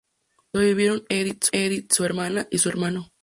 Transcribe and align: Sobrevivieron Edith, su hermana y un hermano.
Sobrevivieron 0.51 1.05
Edith, 1.09 1.91
su 1.93 2.03
hermana 2.05 2.47
y 2.49 2.55
un 2.55 2.61
hermano. 2.71 3.11